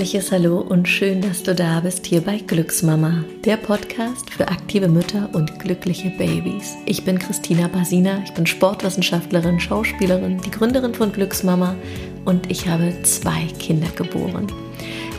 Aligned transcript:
herzliches 0.00 0.32
Hallo 0.32 0.60
und 0.60 0.88
schön, 0.88 1.20
dass 1.20 1.42
du 1.42 1.54
da 1.54 1.80
bist 1.80 2.06
hier 2.06 2.22
bei 2.22 2.38
Glücksmama, 2.38 3.22
der 3.44 3.58
Podcast 3.58 4.30
für 4.30 4.48
aktive 4.48 4.88
Mütter 4.88 5.28
und 5.34 5.58
glückliche 5.58 6.08
Babys. 6.08 6.74
Ich 6.86 7.04
bin 7.04 7.18
Christina 7.18 7.68
Basina, 7.68 8.22
ich 8.24 8.32
bin 8.32 8.46
Sportwissenschaftlerin, 8.46 9.60
Schauspielerin, 9.60 10.40
die 10.40 10.50
Gründerin 10.50 10.94
von 10.94 11.12
Glücksmama 11.12 11.76
und 12.24 12.50
ich 12.50 12.66
habe 12.66 12.94
zwei 13.02 13.44
Kinder 13.58 13.88
geboren. 13.94 14.46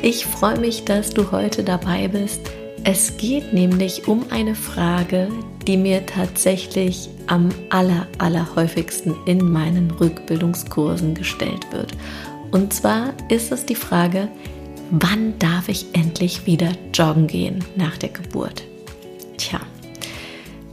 Ich 0.02 0.26
freue 0.26 0.60
mich, 0.60 0.84
dass 0.84 1.12
du 1.12 1.32
heute 1.32 1.64
dabei 1.64 2.08
bist. 2.08 2.42
Es 2.84 3.18
geht 3.18 3.54
nämlich 3.54 4.08
um 4.08 4.26
eine 4.32 4.56
Frage, 4.56 5.28
die 5.68 5.78
mir 5.78 6.08
tatsächlich 6.08 7.08
am 7.28 7.50
aller, 7.70 8.08
aller 8.18 8.56
häufigsten 8.56 9.16
in 9.28 9.48
meinen 9.48 9.92
Rückbildungskursen 9.92 11.14
gestellt 11.14 11.72
wird. 11.72 11.92
Und 12.50 12.74
zwar 12.74 13.14
ist 13.30 13.52
es 13.52 13.68
die 13.68 13.76
Frage, 13.76 14.28
wann 14.92 15.40
darf 15.40 15.70
ich 15.70 15.86
endlich 15.94 16.46
wieder 16.46 16.72
joggen 16.94 17.28
gehen 17.28 17.64
nach 17.76 17.98
der 17.98 18.10
Geburt? 18.10 18.64
Tja, 19.38 19.62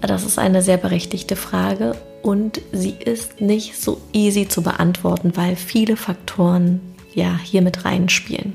das 0.01 0.25
ist 0.25 0.39
eine 0.39 0.61
sehr 0.61 0.77
berechtigte 0.77 1.37
Frage 1.37 1.97
und 2.23 2.61
sie 2.73 2.95
ist 3.05 3.41
nicht 3.41 3.81
so 3.81 4.01
easy 4.13 4.49
zu 4.49 4.63
beantworten, 4.63 5.33
weil 5.37 5.57
viele 5.57 5.97
Faktoren 5.97 6.81
ja 7.15 7.39
hier 7.43 7.63
mit 7.63 7.85
reinspielen. 7.85 8.55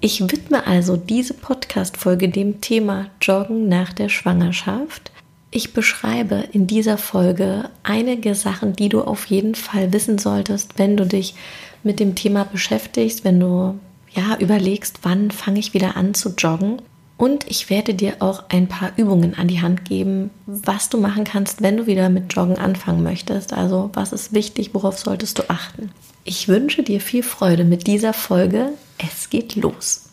Ich 0.00 0.20
widme 0.20 0.66
also 0.66 0.96
diese 0.96 1.34
Podcast-Folge 1.34 2.28
dem 2.28 2.60
Thema 2.60 3.06
Joggen 3.20 3.68
nach 3.68 3.92
der 3.92 4.08
Schwangerschaft. 4.08 5.10
Ich 5.50 5.72
beschreibe 5.72 6.44
in 6.52 6.68
dieser 6.68 6.98
Folge 6.98 7.70
einige 7.82 8.36
Sachen, 8.36 8.74
die 8.74 8.88
du 8.88 9.00
auf 9.00 9.26
jeden 9.26 9.56
Fall 9.56 9.92
wissen 9.92 10.18
solltest, 10.18 10.78
wenn 10.78 10.96
du 10.96 11.04
dich 11.04 11.34
mit 11.82 11.98
dem 11.98 12.14
Thema 12.14 12.44
beschäftigst, 12.44 13.24
wenn 13.24 13.40
du 13.40 13.80
ja 14.10 14.36
überlegst, 14.38 15.00
wann 15.02 15.30
fange 15.30 15.60
ich 15.60 15.74
wieder 15.74 15.96
an 15.96 16.14
zu 16.14 16.30
joggen. 16.36 16.82
Und 17.16 17.50
ich 17.50 17.68
werde 17.68 17.94
dir 17.94 18.16
auch 18.20 18.44
ein 18.48 18.68
paar 18.68 18.92
Übungen 18.96 19.34
an 19.34 19.48
die 19.48 19.60
Hand 19.60 19.84
geben, 19.84 20.30
was 20.46 20.88
du 20.88 21.00
machen 21.00 21.24
kannst, 21.24 21.62
wenn 21.62 21.76
du 21.76 21.86
wieder 21.88 22.08
mit 22.10 22.32
Joggen 22.32 22.58
anfangen 22.58 23.02
möchtest. 23.02 23.52
Also 23.52 23.90
was 23.92 24.12
ist 24.12 24.32
wichtig, 24.32 24.70
worauf 24.72 24.98
solltest 24.98 25.38
du 25.38 25.50
achten. 25.50 25.90
Ich 26.22 26.46
wünsche 26.46 26.84
dir 26.84 27.00
viel 27.00 27.24
Freude 27.24 27.64
mit 27.64 27.88
dieser 27.88 28.12
Folge. 28.12 28.72
Es 28.98 29.30
geht 29.30 29.56
los. 29.56 30.10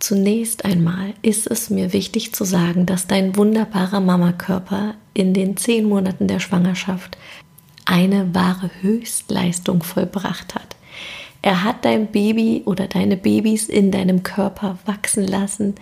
Zunächst 0.00 0.66
einmal 0.66 1.14
ist 1.22 1.46
es 1.46 1.70
mir 1.70 1.94
wichtig 1.94 2.34
zu 2.34 2.44
sagen, 2.44 2.84
dass 2.84 3.06
dein 3.06 3.36
wunderbarer 3.36 4.00
Mamakörper 4.00 4.96
in 5.14 5.32
den 5.32 5.56
zehn 5.56 5.88
Monaten 5.88 6.28
der 6.28 6.40
Schwangerschaft 6.40 7.16
eine 7.86 8.34
wahre 8.34 8.70
Höchstleistung 8.82 9.82
vollbracht 9.82 10.54
hat. 10.54 10.73
Er 11.44 11.62
hat 11.62 11.84
dein 11.84 12.06
Baby 12.06 12.62
oder 12.64 12.86
deine 12.86 13.18
Babys 13.18 13.68
in 13.68 13.90
deinem 13.90 14.22
Körper 14.22 14.78
wachsen 14.86 15.26
lassen. 15.26 15.74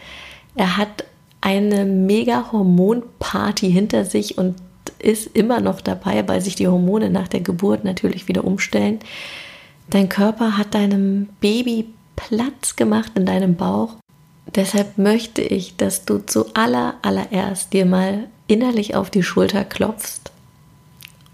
Er 0.57 0.77
hat 0.77 1.05
eine 1.41 1.85
mega 1.85 2.51
Hormonparty 2.51 3.71
hinter 3.71 4.05
sich 4.05 4.39
und 4.39 4.57
ist 4.99 5.37
immer 5.37 5.61
noch 5.61 5.81
dabei, 5.81 6.27
weil 6.27 6.41
sich 6.41 6.57
die 6.57 6.67
Hormone 6.67 7.11
nach 7.11 7.29
der 7.29 7.43
Geburt 7.43 7.85
natürlich 7.85 8.27
wieder 8.27 8.43
umstellen. 8.43 8.99
Dein 9.89 10.09
Körper 10.09 10.59
hat 10.59 10.75
deinem 10.75 11.29
Baby 11.41 11.95
Platz 12.17 12.75
gemacht 12.75 13.13
in 13.15 13.25
deinem 13.25 13.55
Bauch. 13.55 13.95
Deshalb 14.57 14.99
möchte 14.99 15.43
ich, 15.43 15.77
dass 15.77 16.05
du 16.05 16.19
zu 16.19 16.47
aller 16.55 16.95
allererst 17.03 17.73
dir 17.73 17.87
mal 17.87 18.25
innerlich 18.49 18.97
auf 18.97 19.11
die 19.11 19.23
Schulter 19.23 19.63
klopfst 19.63 20.33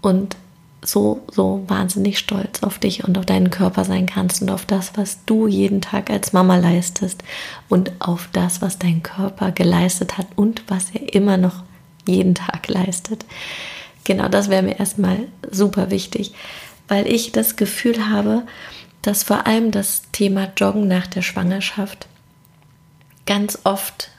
und 0.03 0.35
so, 0.81 1.21
so 1.31 1.63
wahnsinnig 1.67 2.19
stolz 2.19 2.63
auf 2.63 2.79
dich 2.79 3.03
und 3.03 3.17
auf 3.17 3.25
deinen 3.25 3.49
Körper 3.49 3.83
sein 3.83 4.05
kannst 4.05 4.41
und 4.41 4.49
auf 4.49 4.65
das, 4.65 4.91
was 4.95 5.19
du 5.25 5.47
jeden 5.47 5.81
Tag 5.81 6.09
als 6.09 6.33
Mama 6.33 6.57
leistest 6.57 7.23
und 7.67 7.91
auf 7.99 8.29
das, 8.31 8.61
was 8.61 8.79
dein 8.79 9.03
Körper 9.03 9.51
geleistet 9.51 10.17
hat 10.17 10.27
und 10.35 10.63
was 10.67 10.91
er 10.91 11.13
immer 11.13 11.37
noch 11.37 11.63
jeden 12.07 12.35
Tag 12.35 12.67
leistet. 12.67 13.25
Genau 14.05 14.29
das 14.29 14.49
wäre 14.49 14.63
mir 14.63 14.79
erstmal 14.79 15.27
super 15.51 15.91
wichtig, 15.91 16.33
weil 16.87 17.07
ich 17.07 17.31
das 17.31 17.57
Gefühl 17.57 18.09
habe, 18.09 18.43
dass 19.01 19.23
vor 19.23 19.47
allem 19.47 19.71
das 19.71 20.03
Thema 20.11 20.47
Joggen 20.57 20.87
nach 20.87 21.07
der 21.07 21.21
Schwangerschaft 21.21 22.07
ganz 23.25 23.59
oft 23.63 24.09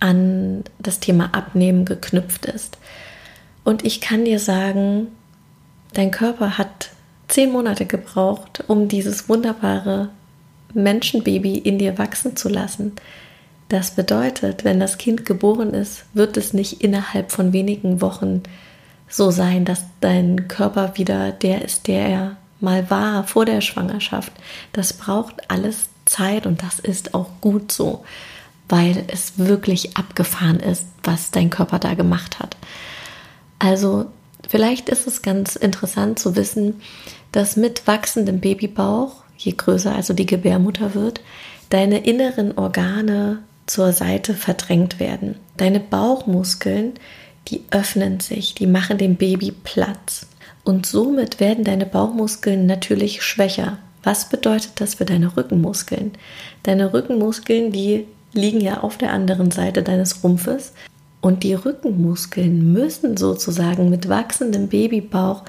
an 0.00 0.64
das 0.78 1.00
Thema 1.00 1.34
Abnehmen 1.34 1.84
geknüpft 1.84 2.46
ist. 2.46 2.78
Und 3.64 3.84
ich 3.84 4.00
kann 4.00 4.24
dir 4.24 4.38
sagen, 4.38 5.08
Dein 5.94 6.10
Körper 6.10 6.58
hat 6.58 6.90
zehn 7.28 7.52
Monate 7.52 7.86
gebraucht, 7.86 8.64
um 8.66 8.88
dieses 8.88 9.28
wunderbare 9.28 10.10
Menschenbaby 10.74 11.56
in 11.58 11.78
dir 11.78 11.98
wachsen 11.98 12.36
zu 12.36 12.48
lassen. 12.48 12.92
Das 13.68 13.92
bedeutet, 13.92 14.64
wenn 14.64 14.80
das 14.80 14.98
Kind 14.98 15.24
geboren 15.24 15.72
ist, 15.72 16.04
wird 16.12 16.36
es 16.36 16.52
nicht 16.52 16.82
innerhalb 16.82 17.32
von 17.32 17.52
wenigen 17.52 18.00
Wochen 18.00 18.42
so 19.08 19.30
sein, 19.30 19.64
dass 19.64 19.84
dein 20.00 20.48
Körper 20.48 20.96
wieder 20.96 21.32
der 21.32 21.64
ist, 21.64 21.86
der 21.86 22.08
er 22.08 22.36
mal 22.60 22.90
war 22.90 23.24
vor 23.24 23.44
der 23.44 23.60
Schwangerschaft. 23.60 24.32
Das 24.72 24.92
braucht 24.92 25.50
alles 25.50 25.88
Zeit 26.04 26.46
und 26.46 26.62
das 26.62 26.78
ist 26.78 27.14
auch 27.14 27.28
gut 27.40 27.70
so, 27.70 28.04
weil 28.68 29.04
es 29.08 29.38
wirklich 29.38 29.96
abgefahren 29.96 30.60
ist, 30.60 30.86
was 31.02 31.30
dein 31.30 31.50
Körper 31.50 31.78
da 31.78 31.94
gemacht 31.94 32.40
hat. 32.40 32.56
Also 33.58 34.06
Vielleicht 34.54 34.88
ist 34.88 35.08
es 35.08 35.20
ganz 35.20 35.56
interessant 35.56 36.20
zu 36.20 36.36
wissen, 36.36 36.80
dass 37.32 37.56
mit 37.56 37.88
wachsendem 37.88 38.38
Babybauch, 38.38 39.24
je 39.36 39.50
größer 39.50 39.92
also 39.92 40.14
die 40.14 40.26
Gebärmutter 40.26 40.94
wird, 40.94 41.22
deine 41.70 42.04
inneren 42.06 42.56
Organe 42.56 43.40
zur 43.66 43.92
Seite 43.92 44.32
verdrängt 44.32 45.00
werden. 45.00 45.34
Deine 45.56 45.80
Bauchmuskeln, 45.80 46.92
die 47.48 47.62
öffnen 47.72 48.20
sich, 48.20 48.54
die 48.54 48.68
machen 48.68 48.96
dem 48.96 49.16
Baby 49.16 49.50
Platz. 49.50 50.28
Und 50.62 50.86
somit 50.86 51.40
werden 51.40 51.64
deine 51.64 51.84
Bauchmuskeln 51.84 52.64
natürlich 52.64 53.24
schwächer. 53.24 53.78
Was 54.04 54.28
bedeutet 54.28 54.74
das 54.76 54.94
für 54.94 55.04
deine 55.04 55.36
Rückenmuskeln? 55.36 56.12
Deine 56.62 56.92
Rückenmuskeln, 56.92 57.72
die 57.72 58.06
liegen 58.34 58.60
ja 58.60 58.82
auf 58.82 58.98
der 58.98 59.12
anderen 59.12 59.50
Seite 59.50 59.82
deines 59.82 60.22
Rumpfes 60.22 60.74
und 61.24 61.42
die 61.42 61.54
Rückenmuskeln 61.54 62.74
müssen 62.74 63.16
sozusagen 63.16 63.88
mit 63.88 64.10
wachsendem 64.10 64.68
Babybauch 64.68 65.44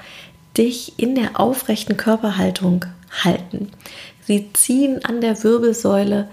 dich 0.56 0.94
in 0.98 1.14
der 1.14 1.38
aufrechten 1.38 1.98
Körperhaltung 1.98 2.86
halten. 3.22 3.68
Sie 4.22 4.50
ziehen 4.54 5.04
an 5.04 5.20
der 5.20 5.44
Wirbelsäule 5.44 6.30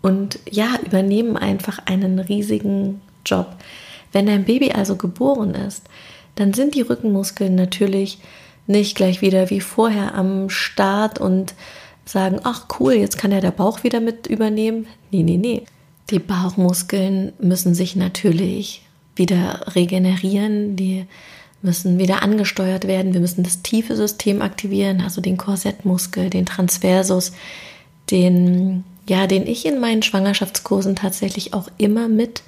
und 0.00 0.38
ja, 0.48 0.78
übernehmen 0.86 1.36
einfach 1.36 1.80
einen 1.86 2.20
riesigen 2.20 3.00
Job. 3.26 3.56
Wenn 4.12 4.26
dein 4.26 4.44
Baby 4.44 4.70
also 4.70 4.94
geboren 4.94 5.56
ist, 5.56 5.82
dann 6.36 6.54
sind 6.54 6.76
die 6.76 6.82
Rückenmuskeln 6.82 7.56
natürlich 7.56 8.20
nicht 8.68 8.96
gleich 8.96 9.22
wieder 9.22 9.50
wie 9.50 9.60
vorher 9.60 10.14
am 10.14 10.50
Start 10.50 11.18
und 11.18 11.54
sagen, 12.04 12.38
ach 12.44 12.66
cool, 12.78 12.92
jetzt 12.92 13.18
kann 13.18 13.32
ja 13.32 13.40
der 13.40 13.50
Bauch 13.50 13.82
wieder 13.82 13.98
mit 13.98 14.28
übernehmen. 14.28 14.86
Nee, 15.10 15.24
nee, 15.24 15.36
nee. 15.36 15.64
Die 16.10 16.20
Bauchmuskeln 16.20 17.32
müssen 17.40 17.74
sich 17.74 17.96
natürlich 17.96 18.83
wieder 19.16 19.64
regenerieren, 19.74 20.76
die 20.76 21.06
müssen 21.62 21.98
wieder 21.98 22.22
angesteuert 22.22 22.86
werden. 22.86 23.14
Wir 23.14 23.20
müssen 23.20 23.42
das 23.42 23.62
tiefe 23.62 23.96
System 23.96 24.42
aktivieren, 24.42 25.00
also 25.00 25.20
den 25.20 25.36
Korsettmuskel, 25.36 26.28
den 26.28 26.46
Transversus, 26.46 27.32
den, 28.10 28.84
ja, 29.08 29.26
den 29.26 29.46
ich 29.46 29.64
in 29.64 29.80
meinen 29.80 30.02
Schwangerschaftskursen 30.02 30.94
tatsächlich 30.94 31.54
auch 31.54 31.68
immer 31.78 32.08
mit 32.08 32.42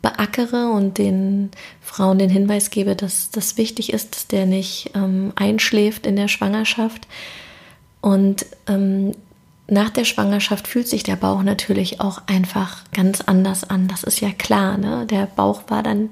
beackere 0.00 0.70
und 0.70 0.98
den 0.98 1.50
Frauen 1.82 2.18
den 2.18 2.30
Hinweis 2.30 2.70
gebe, 2.70 2.96
dass 2.96 3.30
das 3.30 3.56
wichtig 3.56 3.92
ist, 3.92 4.14
dass 4.14 4.26
der 4.26 4.46
nicht 4.46 4.90
ähm, 4.94 5.32
einschläft 5.36 6.06
in 6.06 6.16
der 6.16 6.28
Schwangerschaft. 6.28 7.06
Und 8.00 8.46
ähm, 8.68 9.12
nach 9.68 9.90
der 9.90 10.04
Schwangerschaft 10.04 10.68
fühlt 10.68 10.88
sich 10.88 11.02
der 11.02 11.16
Bauch 11.16 11.42
natürlich 11.42 12.00
auch 12.00 12.22
einfach 12.26 12.84
ganz 12.92 13.20
anders 13.20 13.68
an. 13.68 13.88
Das 13.88 14.04
ist 14.04 14.20
ja 14.20 14.30
klar. 14.30 14.78
Ne? 14.78 15.06
Der 15.06 15.26
Bauch 15.26 15.62
war 15.68 15.82
dann 15.82 16.10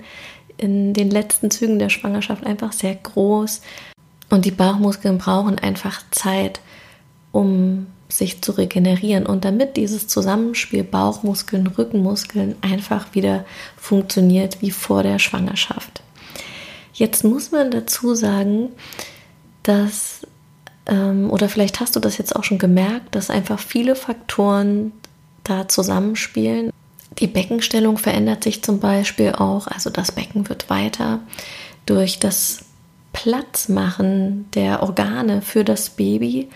in 0.57 0.93
den 0.93 1.11
letzten 1.11 1.51
Zügen 1.51 1.79
der 1.79 1.89
Schwangerschaft 1.89 2.45
einfach 2.45 2.73
sehr 2.73 2.95
groß 2.95 3.61
und 4.31 4.45
die 4.45 4.51
Bauchmuskeln 4.51 5.19
brauchen 5.19 5.59
einfach 5.59 6.03
Zeit, 6.11 6.61
um 7.33 7.87
sich 8.09 8.43
zu 8.43 8.53
regenerieren. 8.53 9.27
Und 9.27 9.45
damit 9.45 9.77
dieses 9.77 10.09
Zusammenspiel 10.09 10.85
Bauchmuskeln, 10.85 11.67
Rückenmuskeln 11.67 12.57
einfach 12.61 13.15
wieder 13.15 13.45
funktioniert 13.77 14.61
wie 14.61 14.71
vor 14.71 15.03
der 15.03 15.19
Schwangerschaft. 15.19 16.03
Jetzt 16.93 17.25
muss 17.25 17.51
man 17.51 17.71
dazu 17.71 18.15
sagen, 18.15 18.71
dass 19.63 20.27
oder 20.87 21.49
vielleicht 21.49 21.81
hast 21.81 21.97
du 21.97 22.01
das 22.01 22.19
jetzt 22.19 22.37
auch 22.37 22.45
schon 22.45 22.59
gemerkt, 22.59 23.15
dass 23.15 23.31
einfach 23.31 23.59
viele 23.59 23.97
Faktoren 23.97 24.93
da 25.43 25.67
zusammenspielen. 25.67 26.71
Die 27.19 27.27
Beckenstellung 27.27 27.97
verändert 27.97 28.45
sich 28.45 28.63
zum 28.63 28.81
Beispiel 28.81 29.33
auch, 29.33 29.67
also 29.67 29.89
das 29.89 30.13
Becken 30.13 30.49
wird 30.49 30.69
weiter 30.69 31.21
durch 31.87 32.19
das 32.19 32.65
Platzmachen 33.13 34.51
der 34.53 34.83
Organe 34.83 35.41
für 35.41 35.65
das 35.65 35.91
Baby 35.91 36.49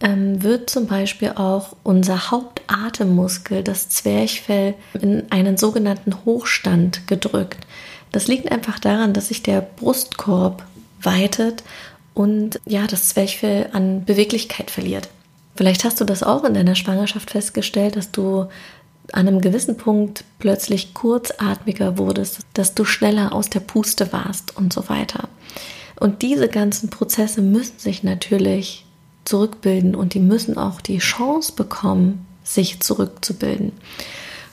ähm, 0.00 0.42
wird 0.42 0.68
zum 0.68 0.86
Beispiel 0.86 1.30
auch 1.30 1.76
unser 1.82 2.30
Hauptatemmuskel, 2.30 3.62
das 3.62 3.88
Zwerchfell, 3.88 4.74
in 5.00 5.24
einen 5.30 5.56
sogenannten 5.56 6.24
Hochstand 6.24 7.06
gedrückt. 7.06 7.66
Das 8.12 8.26
liegt 8.28 8.52
einfach 8.52 8.78
daran, 8.78 9.12
dass 9.12 9.28
sich 9.28 9.42
der 9.42 9.60
Brustkorb 9.60 10.64
weitet 11.00 11.64
und 12.14 12.60
ja, 12.64 12.86
das 12.86 13.08
Zwerchfell 13.08 13.68
an 13.72 14.04
Beweglichkeit 14.04 14.70
verliert. 14.70 15.08
Vielleicht 15.56 15.84
hast 15.84 16.00
du 16.00 16.04
das 16.04 16.22
auch 16.22 16.44
in 16.44 16.54
deiner 16.54 16.74
Schwangerschaft 16.74 17.30
festgestellt, 17.30 17.96
dass 17.96 18.10
du 18.10 18.46
an 19.12 19.28
einem 19.28 19.40
gewissen 19.40 19.76
Punkt 19.76 20.24
plötzlich 20.38 20.94
kurzatmiger 20.94 21.98
wurdest, 21.98 22.40
dass 22.54 22.74
du 22.74 22.84
schneller 22.84 23.32
aus 23.32 23.50
der 23.50 23.60
Puste 23.60 24.12
warst 24.12 24.56
und 24.56 24.72
so 24.72 24.88
weiter. 24.88 25.28
Und 26.00 26.22
diese 26.22 26.48
ganzen 26.48 26.90
Prozesse 26.90 27.42
müssen 27.42 27.78
sich 27.78 28.02
natürlich 28.02 28.84
zurückbilden 29.24 29.94
und 29.94 30.14
die 30.14 30.20
müssen 30.20 30.56
auch 30.56 30.80
die 30.80 30.98
Chance 30.98 31.52
bekommen, 31.54 32.26
sich 32.42 32.80
zurückzubilden. 32.80 33.72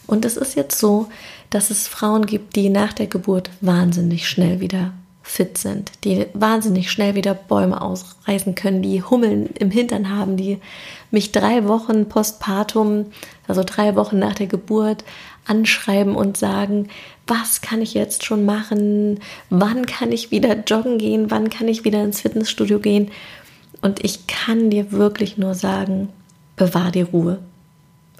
Und 0.08 0.25
es 0.25 0.38
ist 0.38 0.56
jetzt 0.56 0.80
so, 0.80 1.10
dass 1.50 1.69
es 1.69 1.88
Frauen 1.88 2.25
gibt, 2.25 2.56
die 2.56 2.69
nach 2.69 2.94
der 2.94 3.08
Geburt 3.08 3.50
wahnsinnig 3.62 4.28
schnell 4.28 4.60
wieder 4.60 4.94
fit 5.24 5.58
sind, 5.58 5.92
die 6.04 6.26
wahnsinnig 6.34 6.92
schnell 6.92 7.16
wieder 7.16 7.34
Bäume 7.34 7.82
ausreißen 7.82 8.56
können, 8.56 8.82
die 8.82 9.04
Hummeln 9.04 9.50
im 9.60 9.72
Hintern 9.72 10.10
haben, 10.10 10.36
die 10.36 10.60
mich 11.12 11.32
drei 11.32 11.68
Wochen 11.68 12.10
postpartum, 12.10 13.08
also 13.48 13.64
drei 13.66 13.96
Wochen 13.96 14.20
nach 14.20 14.34
der 14.34 14.48
Geburt, 14.48 15.04
anschreiben 15.46 16.16
und 16.16 16.38
sagen, 16.38 16.90
was 17.28 17.62
kann 17.62 17.82
ich 17.82 17.94
jetzt 17.94 18.26
schon 18.26 18.46
machen? 18.46 19.20
Wann 19.50 19.86
kann 19.86 20.12
ich 20.12 20.32
wieder 20.32 20.56
joggen 20.66 20.98
gehen? 20.98 21.32
Wann 21.32 21.50
kann 21.50 21.68
ich 21.68 21.84
wieder 21.84 22.04
ins 22.04 22.22
Fitnessstudio 22.22 22.80
gehen? 22.80 23.10
Und 23.82 24.04
ich 24.04 24.28
kann 24.28 24.70
dir 24.70 24.92
wirklich 24.92 25.38
nur 25.38 25.56
sagen, 25.56 26.10
bewahr 26.56 26.92
die 26.92 27.02
Ruhe. 27.02 27.40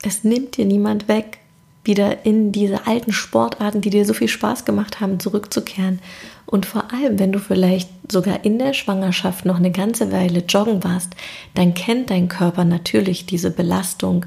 Es 0.04 0.24
nimmt 0.24 0.58
dir 0.58 0.66
niemand 0.66 1.08
weg 1.08 1.40
wieder 1.84 2.26
in 2.26 2.52
diese 2.52 2.88
alten 2.88 3.12
Sportarten, 3.12 3.82
die 3.82 3.90
dir 3.90 4.06
so 4.06 4.14
viel 4.14 4.28
Spaß 4.28 4.66
gemacht 4.66 5.00
haben, 5.00 5.20
zurückzukehren. 5.20 6.00
Und 6.46 6.66
vor 6.66 6.92
allem, 6.94 7.20
wenn 7.20 7.32
du 7.32 7.40
vielleicht 7.40 7.90
sogar 8.12 8.44
in 8.44 8.60
der 8.60 8.74
Schwangerschaft 8.74 9.46
noch 9.46 9.58
eine 9.58 9.72
ganze 9.72 10.12
Weile 10.12 10.40
joggen 10.48 10.84
warst, 10.84 11.16
dann 11.54 11.74
kennt 11.74 12.10
dein 12.10 12.28
Körper 12.28 12.66
natürlich 12.66 13.26
diese 13.26 13.52
Belastung, 13.52 14.26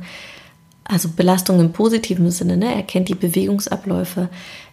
also 0.84 1.08
Belastung 1.10 1.60
im 1.60 1.72
positiven 1.72 2.30
Sinne. 2.30 2.56
Ne? 2.56 2.74
Er 2.74 2.82
kennt 2.82 3.08
die 3.08 3.14
Bewegungsabläufe, 3.14 4.28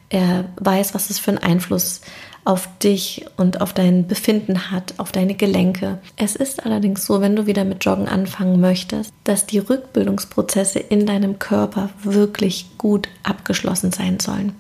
er 0.10 0.46
weiß, 0.58 0.94
was 0.94 1.10
es 1.10 1.20
für 1.20 1.32
einen 1.32 1.38
Einfluss 1.38 2.02
auf 2.44 2.68
dich 2.80 3.26
und 3.38 3.62
auf 3.62 3.74
dein 3.74 4.08
Befinden 4.08 4.72
hat, 4.72 4.96
auf 4.98 5.12
deine 5.12 5.36
Gelenke. 5.36 6.00
Es 6.18 6.36
ist 6.36 6.66
allerdings 6.66 7.06
so, 7.06 7.22
wenn 7.22 7.36
du 7.36 7.46
wieder 7.46 7.64
mit 7.64 7.86
Joggen 7.86 8.08
anfangen 8.08 8.60
möchtest, 8.60 9.14
dass 9.24 9.46
die 9.46 9.60
Rückbildungsprozesse 9.60 10.80
in 10.80 11.06
deinem 11.06 11.40
Körper 11.40 11.92
wirklich 12.04 12.78
gut 12.78 13.08
abgeschlossen 13.24 13.92
sein 13.92 14.20
sollen. 14.20 14.54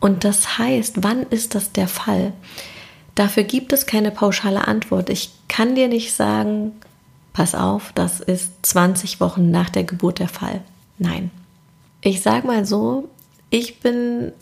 Und 0.00 0.24
das 0.24 0.58
heißt, 0.58 1.02
wann 1.02 1.22
ist 1.24 1.54
das 1.54 1.72
der 1.72 1.88
Fall? 1.88 2.32
Dafür 3.14 3.44
gibt 3.44 3.72
es 3.72 3.86
keine 3.86 4.10
pauschale 4.10 4.68
Antwort. 4.68 5.08
Ich 5.08 5.30
kann 5.48 5.74
dir 5.74 5.88
nicht 5.88 6.12
sagen, 6.12 6.72
pass 7.32 7.54
auf, 7.54 7.92
das 7.94 8.20
ist 8.20 8.52
20 8.62 9.20
Wochen 9.20 9.50
nach 9.50 9.70
der 9.70 9.84
Geburt 9.84 10.18
der 10.18 10.28
Fall. 10.28 10.60
Nein. 10.98 11.30
Ich 12.02 12.22
sage 12.22 12.46
mal 12.46 12.66
so, 12.66 13.08
ich 13.50 13.80
bin 13.80 14.32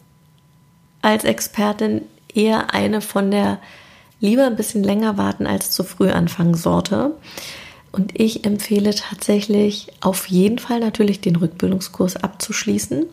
als 1.03 1.25
Expertin 1.25 2.03
eher 2.33 2.75
eine 2.75 3.01
von 3.01 3.31
der 3.31 3.59
lieber 4.21 4.47
ein 4.47 4.57
bisschen 4.57 4.83
länger 4.83 5.19
warten 5.19 5.47
als 5.47 5.71
zu 5.71 5.85
früh 5.85 6.11
anfangen 6.11 6.55
Sorte. 6.55 7.15
Und 7.93 8.19
ich 8.19 8.45
empfehle 8.45 8.95
tatsächlich 8.95 9.89
auf 10.01 10.27
jeden 10.27 10.59
Fall 10.59 10.81
natürlich 10.81 11.21
den 11.21 11.37
Rückbildungskurs 11.37 12.17
abzuschließen. 12.17 13.07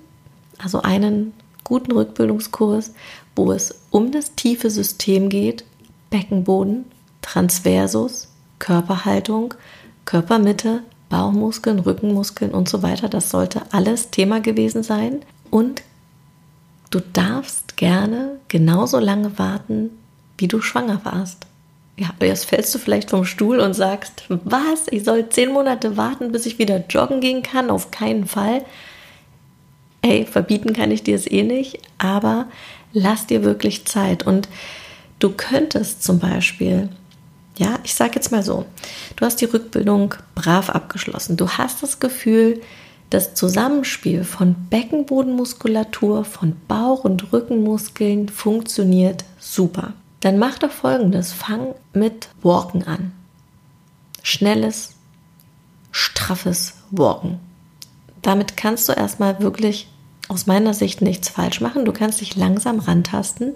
Also 0.57 0.81
einen 0.81 1.33
guten 1.63 1.91
Rückbildungskurs, 1.91 2.93
wo 3.35 3.51
es 3.51 3.75
um 3.89 4.11
das 4.11 4.35
tiefe 4.35 4.69
System 4.69 5.29
geht, 5.29 5.63
Beckenboden, 6.09 6.85
Transversus, 7.21 8.29
Körperhaltung, 8.59 9.53
Körpermitte, 10.05 10.83
Bauchmuskeln, 11.09 11.79
Rückenmuskeln 11.79 12.51
und 12.51 12.69
so 12.69 12.83
weiter. 12.83 13.09
Das 13.09 13.29
sollte 13.29 13.61
alles 13.71 14.11
Thema 14.11 14.39
gewesen 14.39 14.83
sein. 14.83 15.21
Und 15.49 15.83
Du 16.91 16.99
darfst 16.99 17.77
gerne 17.77 18.37
genauso 18.49 18.99
lange 18.99 19.39
warten, 19.39 19.91
wie 20.37 20.49
du 20.49 20.59
schwanger 20.59 20.99
warst. 21.03 21.47
Ja, 21.97 22.09
jetzt 22.21 22.45
fällst 22.45 22.75
du 22.75 22.79
vielleicht 22.79 23.09
vom 23.09 23.23
Stuhl 23.23 23.61
und 23.61 23.73
sagst, 23.73 24.25
was? 24.27 24.87
Ich 24.89 25.05
soll 25.05 25.29
zehn 25.29 25.53
Monate 25.53 25.95
warten, 25.95 26.33
bis 26.33 26.45
ich 26.45 26.59
wieder 26.59 26.83
joggen 26.89 27.21
gehen 27.21 27.43
kann? 27.43 27.69
Auf 27.69 27.91
keinen 27.91 28.25
Fall. 28.25 28.65
Ey, 30.01 30.25
verbieten 30.25 30.73
kann 30.73 30.91
ich 30.91 31.03
dir 31.03 31.15
es 31.15 31.29
eh 31.29 31.43
nicht, 31.43 31.79
aber 31.97 32.47
lass 32.91 33.27
dir 33.27 33.43
wirklich 33.43 33.85
Zeit. 33.85 34.25
Und 34.25 34.49
du 35.19 35.31
könntest 35.31 36.03
zum 36.03 36.19
Beispiel, 36.19 36.89
ja, 37.57 37.79
ich 37.83 37.93
sag 37.93 38.15
jetzt 38.15 38.31
mal 38.31 38.43
so, 38.43 38.65
du 39.15 39.25
hast 39.25 39.41
die 39.41 39.45
Rückbildung 39.45 40.15
brav 40.33 40.69
abgeschlossen. 40.69 41.37
Du 41.37 41.49
hast 41.49 41.83
das 41.83 41.99
Gefühl, 41.99 42.61
das 43.11 43.33
Zusammenspiel 43.35 44.23
von 44.23 44.55
Beckenbodenmuskulatur, 44.69 46.23
von 46.23 46.55
Bauch- 46.67 47.03
und 47.03 47.31
Rückenmuskeln 47.33 48.29
funktioniert 48.29 49.25
super. 49.37 49.93
Dann 50.21 50.39
mach 50.39 50.57
doch 50.57 50.71
folgendes: 50.71 51.33
Fang 51.33 51.75
mit 51.93 52.29
Walken 52.41 52.87
an. 52.87 53.11
Schnelles, 54.23 54.95
straffes 55.91 56.75
Walken. 56.89 57.39
Damit 58.21 58.55
kannst 58.55 58.87
du 58.87 58.93
erstmal 58.93 59.41
wirklich 59.41 59.90
aus 60.31 60.47
meiner 60.47 60.73
Sicht 60.73 61.01
nichts 61.01 61.29
falsch 61.29 61.59
machen. 61.61 61.85
Du 61.85 61.91
kannst 61.91 62.21
dich 62.21 62.35
langsam 62.35 62.79
rantasten. 62.79 63.53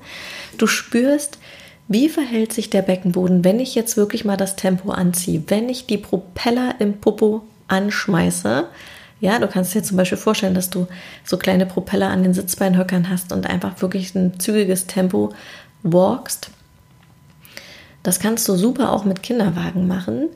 Du 0.58 0.68
spürst, 0.68 1.40
wie 1.88 2.10
verhält 2.10 2.52
sich 2.52 2.70
der 2.70 2.82
Beckenboden, 2.82 3.44
wenn 3.44 3.60
ich 3.60 3.76
jetzt 3.76 3.96
wirklich 3.96 4.26
mal 4.26 4.38
das 4.38 4.56
Tempo 4.56 4.92
anziehe, 4.92 5.44
wenn 5.48 5.70
ich 5.70 5.86
die 5.86 5.98
Propeller 5.98 6.76
im 6.80 7.00
Popo 7.00 7.44
anschmeiße, 7.68 8.66
ja, 9.22 9.40
du 9.40 9.48
kannst 9.48 9.74
dir 9.74 9.82
zum 9.82 9.98
Beispiel 9.98 10.18
vorstellen, 10.18 10.54
dass 10.54 10.70
du 10.70 10.88
so 11.24 11.38
kleine 11.38 11.66
Propeller 11.66 12.10
an 12.10 12.24
den 12.24 12.34
Sitzbeinhöckern 12.34 13.10
hast 13.10 13.32
und 13.32 13.48
einfach 13.48 13.82
wirklich 13.82 14.14
ein 14.14 14.40
zügiges 14.40 14.88
Tempo 14.88 15.34
walkst. 15.84 16.50
Das 18.04 18.20
kannst 18.20 18.48
du 18.50 18.56
super 18.56 18.92
auch 18.92 19.06
mit 19.06 19.24
Kinderwagen 19.24 19.88
machen. 19.88 20.28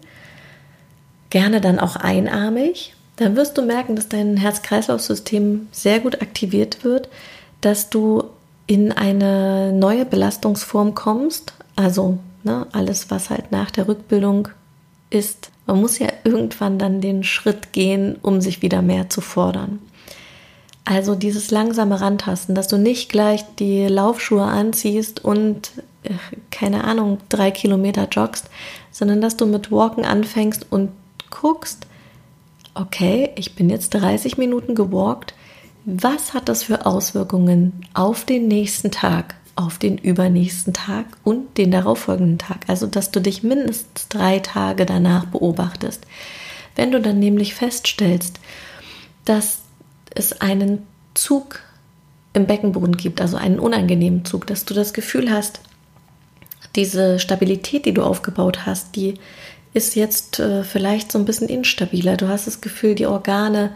Gerne 1.30 1.62
dann 1.62 1.78
auch 1.78 1.98
einarmig. 1.98 2.96
Dann 3.20 3.36
wirst 3.36 3.58
du 3.58 3.62
merken, 3.62 3.98
dass 3.98 4.08
dein 4.08 4.38
Herz-Kreislauf-System 4.38 5.68
sehr 5.74 6.00
gut 6.00 6.22
aktiviert 6.22 6.86
wird, 6.86 7.10
dass 7.60 7.90
du 7.90 8.24
in 8.66 8.94
eine 8.94 9.74
neue 9.74 10.06
Belastungsform 10.06 10.96
kommst. 10.96 11.54
Also 11.76 12.18
ne, 12.44 12.66
alles, 12.72 13.12
was 13.12 13.30
halt 13.30 13.52
nach 13.52 13.72
der 13.72 13.90
Rückbildung 13.90 14.48
ist, 15.10 15.52
man 15.68 15.82
muss 15.82 16.00
ja 16.00 16.08
irgendwann 16.24 16.80
dann 16.80 17.02
den 17.02 17.26
Schritt 17.26 17.74
gehen, 17.74 18.16
um 18.22 18.40
sich 18.40 18.62
wieder 18.62 18.82
mehr 18.82 19.10
zu 19.10 19.20
fordern. 19.20 19.80
Also 20.86 21.14
dieses 21.14 21.52
langsame 21.52 22.00
Rantasten, 22.00 22.56
dass 22.56 22.70
du 22.70 22.78
nicht 22.78 23.10
gleich 23.10 23.44
die 23.58 23.88
Laufschuhe 23.88 24.46
anziehst 24.46 25.26
und, 25.26 25.74
äh, 26.04 26.14
keine 26.52 26.86
Ahnung, 26.86 27.18
drei 27.28 27.52
Kilometer 27.52 28.08
joggst, 28.10 28.50
sondern 28.92 29.20
dass 29.20 29.36
du 29.36 29.46
mit 29.46 29.74
Walken 29.74 30.06
anfängst 30.06 30.68
und 30.70 30.92
guckst, 31.30 31.86
okay, 32.74 33.32
ich 33.36 33.56
bin 33.56 33.70
jetzt 33.70 33.90
30 33.92 34.38
Minuten 34.38 34.76
gewalkt, 34.76 35.34
was 35.86 36.34
hat 36.34 36.50
das 36.50 36.64
für 36.64 36.86
Auswirkungen 36.86 37.86
auf 37.94 38.26
den 38.26 38.48
nächsten 38.48 38.92
Tag? 38.92 39.36
auf 39.60 39.78
den 39.78 39.98
übernächsten 39.98 40.72
Tag 40.72 41.06
und 41.26 41.58
den 41.58 41.70
darauffolgenden 41.70 42.38
Tag. 42.38 42.60
Also, 42.68 42.88
dass 42.88 43.12
du 43.12 43.20
dich 43.20 43.44
mindestens 43.44 44.08
drei 44.08 44.40
Tage 44.40 44.86
danach 44.86 45.26
beobachtest. 45.26 46.06
Wenn 46.78 46.92
du 46.92 47.02
dann 47.02 47.20
nämlich 47.20 47.56
feststellst, 47.56 48.40
dass 49.26 49.60
es 50.16 50.40
einen 50.40 50.88
Zug 51.14 51.60
im 52.32 52.48
Beckenboden 52.48 52.96
gibt, 52.96 53.20
also 53.20 53.36
einen 53.36 53.60
unangenehmen 53.60 54.24
Zug, 54.24 54.48
dass 54.48 54.64
du 54.64 54.74
das 54.74 54.94
Gefühl 54.94 55.30
hast, 55.30 55.60
diese 56.78 57.20
Stabilität, 57.20 57.86
die 57.86 57.94
du 57.94 58.04
aufgebaut 58.04 58.66
hast, 58.66 58.96
die 58.96 59.16
ist 59.74 59.96
jetzt 59.96 60.40
äh, 60.40 60.64
vielleicht 60.64 61.12
so 61.12 61.20
ein 61.20 61.26
bisschen 61.26 61.50
instabiler. 61.50 62.18
Du 62.18 62.28
hast 62.28 62.48
das 62.48 62.62
Gefühl, 62.62 62.96
die 62.96 63.06
Organe, 63.06 63.72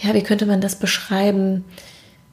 ja, 0.00 0.14
wie 0.14 0.22
könnte 0.22 0.46
man 0.46 0.60
das 0.60 0.76
beschreiben? 0.76 1.64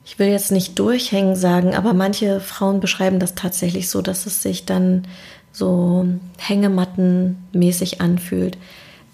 ich 0.06 0.20
will 0.20 0.28
jetzt 0.28 0.52
nicht 0.52 0.78
durchhängen 0.78 1.36
sagen, 1.36 1.74
aber 1.74 1.94
manche 1.94 2.40
Frauen 2.40 2.80
beschreiben 2.80 3.20
das 3.20 3.34
tatsächlich 3.34 3.90
so, 3.90 4.04
dass 4.04 4.28
es 4.28 4.42
sich 4.42 4.66
dann 4.66 5.08
so 5.52 6.06
hängemattenmäßig 6.38 8.02
anfühlt. 8.02 8.58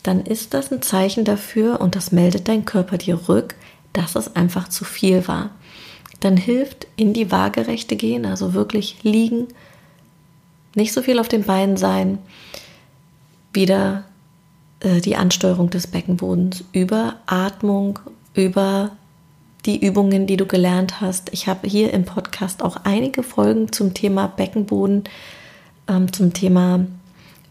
Dann 0.04 0.26
ist 0.26 0.54
das 0.54 0.72
ein 0.72 0.82
Zeichen 0.82 1.24
dafür 1.24 1.80
und 1.80 1.96
das 1.96 2.12
meldet 2.12 2.50
dein 2.50 2.66
Körper 2.66 2.98
dir 2.98 3.30
rück, 3.30 3.56
dass 3.94 4.16
es 4.16 4.36
einfach 4.36 4.68
zu 4.68 4.84
viel 4.84 5.28
war. 5.28 5.52
Dann 6.20 6.36
hilft 6.36 6.88
in 6.98 7.14
die 7.14 7.32
Waagerechte 7.32 7.96
gehen, 7.96 8.26
also 8.26 8.54
wirklich 8.54 8.98
liegen, 9.04 9.48
nicht 10.76 10.92
so 10.92 11.02
viel 11.02 11.20
auf 11.20 11.30
den 11.30 11.44
Beinen 11.44 11.78
sein, 11.78 12.20
wieder 13.54 14.04
äh, 14.80 15.02
die 15.02 15.16
Ansteuerung 15.16 15.70
des 15.70 15.88
Beckenbodens 15.88 16.64
über 16.72 17.16
Atmung, 17.26 18.00
über 18.34 18.92
die 19.66 19.86
Übungen, 19.86 20.26
die 20.26 20.38
du 20.38 20.46
gelernt 20.46 21.02
hast. 21.02 21.30
Ich 21.34 21.48
habe 21.48 21.68
hier 21.68 21.94
im 21.94 22.06
Podcast 22.06 22.64
auch 22.64 22.78
einige 22.84 23.24
Folgen 23.24 23.72
zum 23.72 23.94
Thema 23.94 24.28
Beckenboden, 24.28 25.04
ähm, 25.88 26.12
zum 26.12 26.34
Thema 26.34 26.86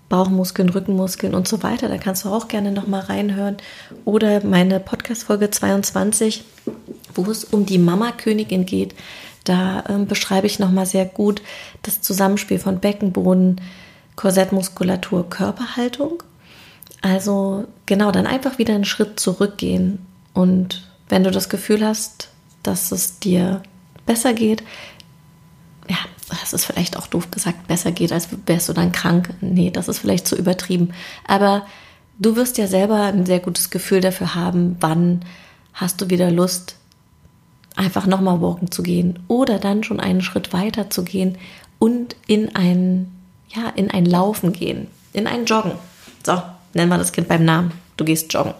Bauchmuskeln, 0.09 0.71
Rückenmuskeln 0.71 1.35
und 1.35 1.47
so 1.47 1.62
weiter. 1.62 1.88
Da 1.88 1.97
kannst 1.97 2.25
du 2.25 2.30
auch 2.30 2.49
gerne 2.49 2.73
noch 2.73 2.88
mal 2.88 3.00
reinhören. 3.00 3.59
Oder 4.04 4.45
meine 4.45 4.80
Podcast-Folge 4.80 5.50
22, 5.50 6.45
wo 7.14 7.30
es 7.30 7.45
um 7.45 7.64
die 7.64 7.78
Mama-Königin 7.78 8.66
geht. 8.66 8.95
Da 9.45 9.85
ähm, 9.88 10.07
beschreibe 10.07 10.49
ich 10.49 10.59
noch 10.59 10.73
mal 10.73 10.87
sehr 10.87 11.07
gut 11.07 11.42
das 11.83 12.02
Zusammenspiel 12.02 12.59
von 12.59 12.80
Beckenboden, 12.80 13.61
Korsettmuskulatur, 14.21 15.31
Körperhaltung. 15.31 16.23
Also 17.00 17.67
genau, 17.87 18.11
dann 18.11 18.27
einfach 18.27 18.59
wieder 18.59 18.75
einen 18.75 18.85
Schritt 18.85 19.19
zurückgehen 19.19 20.05
und 20.35 20.87
wenn 21.09 21.25
du 21.25 21.31
das 21.31 21.49
Gefühl 21.49 21.83
hast, 21.83 22.29
dass 22.62 22.93
es 22.93 23.19
dir 23.19 23.62
besser 24.05 24.35
geht, 24.35 24.62
ja, 25.89 25.97
das 26.29 26.53
ist 26.53 26.67
vielleicht 26.67 26.99
auch 26.99 27.07
doof 27.07 27.31
gesagt, 27.31 27.67
besser 27.67 27.93
geht, 27.93 28.12
als 28.12 28.29
wärst 28.45 28.69
du 28.69 28.75
dann 28.75 28.93
krank. 28.93 29.31
Nee, 29.41 29.71
das 29.71 29.89
ist 29.89 30.00
vielleicht 30.00 30.27
zu 30.27 30.37
übertrieben. 30.37 30.93
Aber 31.27 31.65
du 32.19 32.37
wirst 32.37 32.59
ja 32.59 32.67
selber 32.67 33.05
ein 33.05 33.25
sehr 33.25 33.41
gutes 33.41 33.71
Gefühl 33.71 34.03
dafür 34.03 34.35
haben, 34.35 34.77
wann 34.81 35.25
hast 35.73 35.99
du 36.03 36.11
wieder 36.11 36.31
Lust, 36.31 36.77
einfach 37.75 38.05
nochmal 38.05 38.43
walken 38.43 38.71
zu 38.71 38.83
gehen 38.83 39.19
oder 39.29 39.59
dann 39.59 39.83
schon 39.83 39.99
einen 39.99 40.21
Schritt 40.21 40.53
weiter 40.53 40.91
zu 40.91 41.05
gehen 41.05 41.39
und 41.79 42.17
in 42.27 42.55
ein, 42.55 43.11
ja, 43.54 43.69
in 43.71 43.90
ein 43.90 44.04
Laufen 44.04 44.52
gehen, 44.52 44.88
in 45.12 45.26
ein 45.26 45.45
Joggen. 45.45 45.73
So, 46.25 46.40
nennen 46.75 46.90
wir 46.90 46.99
das 46.99 47.12
Kind 47.12 47.28
beim 47.28 47.45
Namen. 47.45 47.73
Du 47.97 48.04
gehst 48.04 48.33
joggen. 48.33 48.54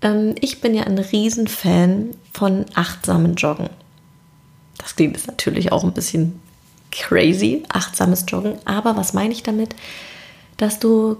Ähm, 0.00 0.34
ich 0.40 0.60
bin 0.60 0.74
ja 0.74 0.84
ein 0.84 0.98
Riesenfan 0.98 2.10
von 2.32 2.66
achtsamen 2.74 3.34
Joggen. 3.34 3.70
Das 4.78 4.96
klingt 4.96 5.16
jetzt 5.16 5.26
natürlich 5.26 5.72
auch 5.72 5.84
ein 5.84 5.92
bisschen 5.92 6.40
crazy, 6.90 7.62
achtsames 7.68 8.24
Joggen. 8.28 8.56
Aber 8.64 8.96
was 8.96 9.12
meine 9.12 9.32
ich 9.32 9.42
damit? 9.42 9.74
Dass 10.56 10.78
du 10.78 11.16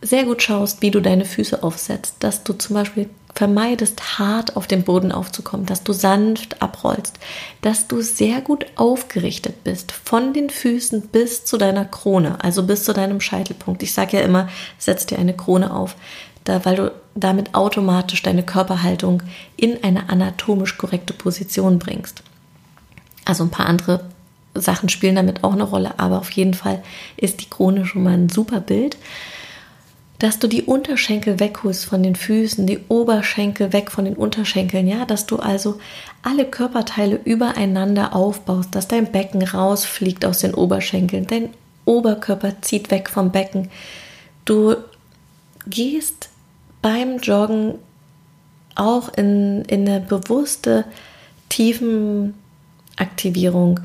sehr 0.00 0.24
gut 0.24 0.42
schaust, 0.42 0.82
wie 0.82 0.90
du 0.90 1.00
deine 1.00 1.24
Füße 1.24 1.62
aufsetzt, 1.62 2.16
dass 2.20 2.44
du 2.44 2.52
zum 2.52 2.74
Beispiel 2.74 3.10
vermeidest, 3.34 4.18
hart 4.18 4.56
auf 4.56 4.66
den 4.66 4.82
Boden 4.82 5.12
aufzukommen, 5.12 5.66
dass 5.66 5.84
du 5.84 5.92
sanft 5.92 6.60
abrollst, 6.60 7.18
dass 7.62 7.86
du 7.86 8.00
sehr 8.00 8.40
gut 8.40 8.66
aufgerichtet 8.76 9.62
bist, 9.64 9.92
von 9.92 10.32
den 10.32 10.50
Füßen 10.50 11.08
bis 11.08 11.44
zu 11.44 11.56
deiner 11.56 11.84
Krone, 11.84 12.42
also 12.42 12.64
bis 12.64 12.84
zu 12.84 12.92
deinem 12.92 13.20
Scheitelpunkt. 13.20 13.82
Ich 13.82 13.92
sage 13.92 14.16
ja 14.16 14.22
immer, 14.22 14.48
setz 14.78 15.06
dir 15.06 15.18
eine 15.18 15.34
Krone 15.34 15.72
auf, 15.72 15.94
da, 16.44 16.64
weil 16.64 16.76
du 16.76 16.92
damit 17.14 17.54
automatisch 17.54 18.22
deine 18.22 18.42
Körperhaltung 18.42 19.22
in 19.56 19.82
eine 19.84 20.08
anatomisch 20.08 20.78
korrekte 20.78 21.12
Position 21.12 21.78
bringst. 21.78 22.22
Also 23.24 23.44
ein 23.44 23.50
paar 23.50 23.66
andere 23.66 24.04
Sachen 24.54 24.88
spielen 24.88 25.16
damit 25.16 25.44
auch 25.44 25.52
eine 25.52 25.64
Rolle, 25.64 25.98
aber 25.98 26.18
auf 26.18 26.30
jeden 26.30 26.54
Fall 26.54 26.82
ist 27.16 27.40
die 27.40 27.50
Krone 27.50 27.86
schon 27.86 28.02
mal 28.02 28.14
ein 28.14 28.28
super 28.28 28.60
Bild. 28.60 28.96
Dass 30.18 30.40
du 30.40 30.48
die 30.48 30.64
Unterschenkel 30.64 31.38
wegholst 31.38 31.84
von 31.84 32.02
den 32.02 32.16
Füßen, 32.16 32.66
die 32.66 32.80
Oberschenkel 32.88 33.72
weg 33.72 33.92
von 33.92 34.04
den 34.04 34.16
Unterschenkeln, 34.16 34.88
ja, 34.88 35.04
dass 35.04 35.26
du 35.26 35.36
also 35.36 35.78
alle 36.22 36.44
Körperteile 36.44 37.20
übereinander 37.24 38.16
aufbaust, 38.16 38.74
dass 38.74 38.88
dein 38.88 39.12
Becken 39.12 39.42
rausfliegt 39.42 40.24
aus 40.24 40.38
den 40.38 40.54
Oberschenkeln, 40.54 41.26
dein 41.26 41.50
Oberkörper 41.84 42.60
zieht 42.62 42.90
weg 42.90 43.08
vom 43.08 43.30
Becken. 43.30 43.70
Du 44.44 44.74
gehst 45.66 46.30
beim 46.82 47.18
Joggen 47.18 47.74
auch 48.74 49.12
in, 49.14 49.64
in 49.66 49.88
eine 49.88 50.00
bewusste 50.00 50.84
Tiefenaktivierung. 51.48 53.78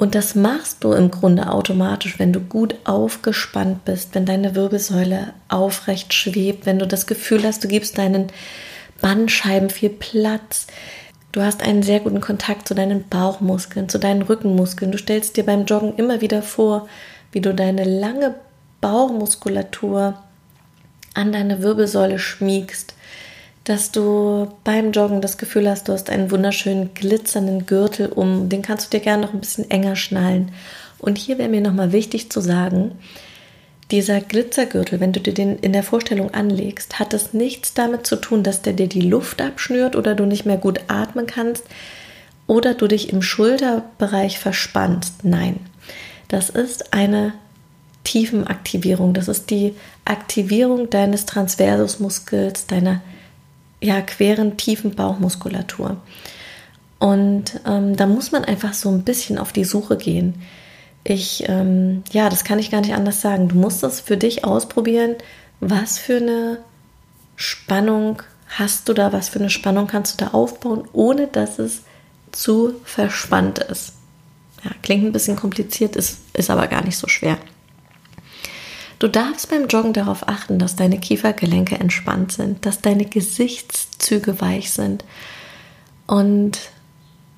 Und 0.00 0.14
das 0.14 0.34
machst 0.34 0.82
du 0.82 0.94
im 0.94 1.10
Grunde 1.10 1.52
automatisch, 1.52 2.18
wenn 2.18 2.32
du 2.32 2.40
gut 2.40 2.74
aufgespannt 2.84 3.84
bist, 3.84 4.14
wenn 4.14 4.24
deine 4.24 4.54
Wirbelsäule 4.54 5.34
aufrecht 5.48 6.14
schwebt, 6.14 6.64
wenn 6.64 6.78
du 6.78 6.86
das 6.86 7.06
Gefühl 7.06 7.44
hast, 7.44 7.62
du 7.64 7.68
gibst 7.68 7.98
deinen 7.98 8.28
Bandscheiben 9.02 9.68
viel 9.68 9.90
Platz. 9.90 10.68
Du 11.32 11.42
hast 11.42 11.62
einen 11.62 11.82
sehr 11.82 12.00
guten 12.00 12.22
Kontakt 12.22 12.66
zu 12.66 12.74
deinen 12.74 13.10
Bauchmuskeln, 13.10 13.90
zu 13.90 13.98
deinen 13.98 14.22
Rückenmuskeln. 14.22 14.90
Du 14.90 14.96
stellst 14.96 15.36
dir 15.36 15.44
beim 15.44 15.66
Joggen 15.66 15.94
immer 15.96 16.22
wieder 16.22 16.40
vor, 16.40 16.88
wie 17.32 17.42
du 17.42 17.52
deine 17.52 17.84
lange 17.84 18.36
Bauchmuskulatur 18.80 20.14
an 21.12 21.30
deine 21.30 21.60
Wirbelsäule 21.60 22.18
schmiegst, 22.18 22.94
dass 23.64 23.92
du 23.92 24.48
beim 24.64 24.92
Joggen 24.92 25.20
das 25.20 25.38
Gefühl 25.38 25.68
hast, 25.68 25.88
du 25.88 25.92
hast 25.92 26.10
einen 26.10 26.30
wunderschönen 26.30 26.94
glitzernden 26.94 27.66
Gürtel 27.66 28.08
um, 28.08 28.48
den 28.48 28.62
kannst 28.62 28.86
du 28.92 28.98
dir 28.98 29.02
gerne 29.02 29.26
noch 29.26 29.34
ein 29.34 29.40
bisschen 29.40 29.70
enger 29.70 29.96
schnallen. 29.96 30.52
Und 30.98 31.18
hier 31.18 31.38
wäre 31.38 31.48
mir 31.48 31.60
nochmal 31.60 31.92
wichtig 31.92 32.30
zu 32.30 32.40
sagen, 32.40 32.92
dieser 33.90 34.20
Glitzergürtel, 34.20 35.00
wenn 35.00 35.12
du 35.12 35.20
dir 35.20 35.34
den 35.34 35.58
in 35.58 35.72
der 35.72 35.82
Vorstellung 35.82 36.32
anlegst, 36.32 36.98
hat 36.98 37.12
es 37.12 37.34
nichts 37.34 37.74
damit 37.74 38.06
zu 38.06 38.16
tun, 38.16 38.42
dass 38.42 38.62
der 38.62 38.72
dir 38.72 38.86
die 38.86 39.00
Luft 39.00 39.42
abschnürt 39.42 39.96
oder 39.96 40.14
du 40.14 40.26
nicht 40.26 40.46
mehr 40.46 40.58
gut 40.58 40.80
atmen 40.88 41.26
kannst 41.26 41.64
oder 42.46 42.74
du 42.74 42.86
dich 42.86 43.12
im 43.12 43.22
Schulterbereich 43.22 44.38
verspannst. 44.38 45.24
Nein, 45.24 45.56
das 46.28 46.50
ist 46.50 46.92
eine 46.92 47.34
Tiefenaktivierung. 48.04 49.12
Das 49.12 49.28
ist 49.28 49.50
die 49.50 49.74
Aktivierung 50.04 50.88
deines 50.90 51.26
Transversusmuskels, 51.26 52.66
deiner 52.66 53.02
ja, 53.80 54.00
queren, 54.00 54.56
tiefen 54.56 54.94
Bauchmuskulatur. 54.94 55.96
Und 56.98 57.60
ähm, 57.66 57.96
da 57.96 58.06
muss 58.06 58.30
man 58.30 58.44
einfach 58.44 58.74
so 58.74 58.90
ein 58.90 59.04
bisschen 59.04 59.38
auf 59.38 59.52
die 59.52 59.64
Suche 59.64 59.96
gehen. 59.96 60.42
Ich, 61.02 61.44
ähm, 61.48 62.02
ja, 62.12 62.28
das 62.28 62.44
kann 62.44 62.58
ich 62.58 62.70
gar 62.70 62.82
nicht 62.82 62.94
anders 62.94 63.22
sagen. 63.22 63.48
Du 63.48 63.56
musst 63.56 63.82
das 63.82 64.00
für 64.00 64.18
dich 64.18 64.44
ausprobieren. 64.44 65.16
Was 65.60 65.98
für 65.98 66.16
eine 66.16 66.58
Spannung 67.36 68.22
hast 68.48 68.88
du 68.88 68.92
da? 68.92 69.12
Was 69.12 69.30
für 69.30 69.38
eine 69.38 69.48
Spannung 69.50 69.86
kannst 69.86 70.20
du 70.20 70.24
da 70.24 70.32
aufbauen, 70.32 70.86
ohne 70.92 71.26
dass 71.26 71.58
es 71.58 71.82
zu 72.32 72.74
verspannt 72.84 73.60
ist? 73.60 73.94
Ja, 74.62 74.72
klingt 74.82 75.04
ein 75.04 75.12
bisschen 75.12 75.36
kompliziert, 75.36 75.96
ist, 75.96 76.18
ist 76.34 76.50
aber 76.50 76.66
gar 76.66 76.84
nicht 76.84 76.98
so 76.98 77.08
schwer. 77.08 77.38
Du 79.00 79.08
darfst 79.08 79.48
beim 79.48 79.66
Joggen 79.66 79.94
darauf 79.94 80.28
achten, 80.28 80.58
dass 80.58 80.76
deine 80.76 81.00
Kiefergelenke 81.00 81.74
entspannt 81.74 82.32
sind, 82.32 82.66
dass 82.66 82.82
deine 82.82 83.06
Gesichtszüge 83.06 84.42
weich 84.42 84.72
sind. 84.72 85.06
Und 86.06 86.58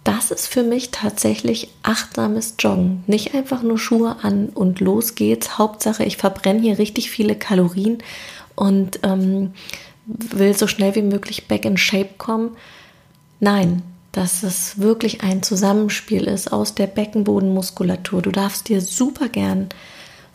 das 0.03 0.33
ist 0.33 0.49
für 0.49 0.65
mich 0.65 0.91
tatsächlich 0.91 1.69
achtsames 1.85 2.57
Joggen. 2.59 3.05
Nicht 3.07 3.37
einfach 3.37 3.63
nur 3.63 3.79
Schuhe 3.79 4.17
an 4.23 4.49
und 4.49 4.81
los 4.81 5.15
geht's. 5.15 5.57
Hauptsache, 5.57 6.03
ich 6.03 6.17
verbrenne 6.17 6.61
hier 6.61 6.79
richtig 6.81 7.13
viele 7.13 7.37
Kalorien 7.37 7.99
und 8.57 8.99
ähm, 9.05 9.53
will 10.07 10.57
so 10.57 10.67
schnell 10.67 10.97
wie 10.97 11.03
möglich 11.03 11.47
back 11.47 11.65
in 11.65 11.77
shape 11.77 12.15
kommen. 12.19 12.57
Nein, 13.39 13.83
dass 14.11 14.43
es 14.43 14.81
wirklich 14.81 15.23
ein 15.23 15.45
Zusammenspiel 15.45 16.25
ist 16.25 16.53
aus 16.53 16.75
der 16.75 16.89
Beckenbodenmuskulatur. 16.89 18.21
Du 18.21 18.33
darfst 18.33 18.69
dir 18.69 18.81
super 18.81 19.29
gern 19.29 19.69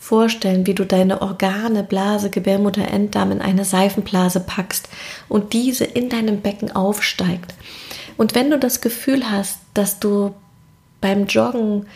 vorstellen, 0.07 0.65
wie 0.65 0.73
du 0.73 0.85
deine 0.85 1.21
Organe, 1.21 1.83
Blase, 1.83 2.29
Gebärmutter, 2.29 2.87
Enddarm 2.87 3.31
in 3.31 3.41
eine 3.41 3.65
Seifenblase 3.65 4.39
packst 4.39 4.87
und 5.27 5.51
diese 5.51 5.83
in 5.83 6.07
deinem 6.07 6.39
Becken 6.39 6.73
aufsteigt. 6.73 7.53
Und 8.15 8.33
wenn 8.33 8.49
du 8.49 8.57
das 8.57 8.79
Gefühl 8.79 9.29
hast, 9.29 9.59
dass 9.73 9.99
du 9.99 10.33
beim 11.01 11.27
Joggen, 11.27 11.87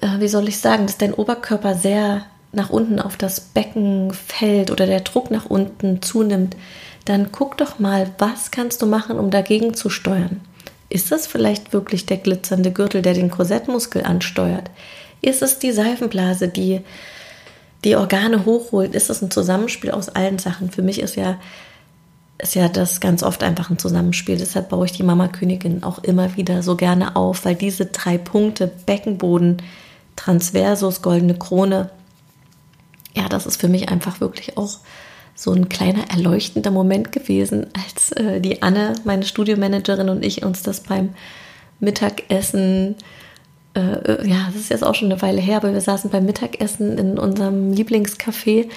äh, 0.00 0.20
wie 0.20 0.28
soll 0.28 0.46
ich 0.46 0.58
sagen, 0.58 0.86
dass 0.86 0.98
dein 0.98 1.12
Oberkörper 1.12 1.74
sehr 1.74 2.26
nach 2.52 2.70
unten 2.70 3.00
auf 3.00 3.16
das 3.16 3.40
Becken 3.40 4.12
fällt 4.12 4.70
oder 4.70 4.86
der 4.86 5.00
Druck 5.00 5.32
nach 5.32 5.46
unten 5.46 6.00
zunimmt, 6.00 6.56
dann 7.06 7.32
guck 7.32 7.58
doch 7.58 7.80
mal, 7.80 8.08
was 8.18 8.52
kannst 8.52 8.82
du 8.82 8.86
machen, 8.86 9.18
um 9.18 9.32
dagegen 9.32 9.74
zu 9.74 9.90
steuern. 9.90 10.40
Ist 10.90 11.10
das 11.10 11.26
vielleicht 11.26 11.72
wirklich 11.72 12.06
der 12.06 12.18
glitzernde 12.18 12.70
Gürtel, 12.70 13.02
der 13.02 13.14
den 13.14 13.32
Korsettmuskel 13.32 14.04
ansteuert? 14.04 14.70
Ist 15.20 15.42
es 15.42 15.58
die 15.58 15.72
Seifenblase, 15.72 16.46
die 16.46 16.82
die 17.84 17.96
Organe 17.96 18.44
hochholt, 18.44 18.94
ist 18.94 19.10
es 19.10 19.22
ein 19.22 19.30
Zusammenspiel 19.30 19.90
aus 19.90 20.08
allen 20.08 20.38
Sachen. 20.38 20.70
Für 20.70 20.82
mich 20.82 21.00
ist 21.00 21.16
ja, 21.16 21.38
ist 22.38 22.54
ja 22.54 22.68
das 22.68 23.00
ganz 23.00 23.22
oft 23.22 23.42
einfach 23.42 23.70
ein 23.70 23.78
Zusammenspiel. 23.78 24.36
Deshalb 24.36 24.68
baue 24.68 24.86
ich 24.86 24.92
die 24.92 25.04
Mama 25.04 25.28
Königin 25.28 25.82
auch 25.84 26.02
immer 26.02 26.36
wieder 26.36 26.62
so 26.62 26.76
gerne 26.76 27.16
auf, 27.16 27.44
weil 27.44 27.54
diese 27.54 27.86
drei 27.86 28.18
Punkte, 28.18 28.66
Beckenboden, 28.66 29.62
Transversus, 30.16 31.02
goldene 31.02 31.34
Krone, 31.34 31.90
ja, 33.16 33.28
das 33.28 33.46
ist 33.46 33.60
für 33.60 33.68
mich 33.68 33.88
einfach 33.88 34.20
wirklich 34.20 34.56
auch 34.56 34.78
so 35.34 35.52
ein 35.52 35.68
kleiner 35.68 36.10
erleuchtender 36.10 36.72
Moment 36.72 37.12
gewesen, 37.12 37.68
als 37.72 38.10
äh, 38.12 38.40
die 38.40 38.62
Anne, 38.62 38.94
meine 39.04 39.24
Studiomanagerin 39.24 40.08
und 40.08 40.24
ich 40.24 40.44
uns 40.44 40.62
das 40.62 40.80
beim 40.80 41.14
Mittagessen 41.78 42.96
äh, 42.96 43.02
ja, 43.78 44.46
das 44.46 44.56
ist 44.56 44.70
jetzt 44.70 44.84
auch 44.84 44.94
schon 44.94 45.10
eine 45.10 45.20
Weile 45.22 45.40
her, 45.40 45.58
aber 45.58 45.72
wir 45.72 45.80
saßen 45.80 46.10
beim 46.10 46.24
Mittagessen 46.24 46.98
in 46.98 47.18
unserem 47.18 47.72
Lieblingscafé 47.72 48.68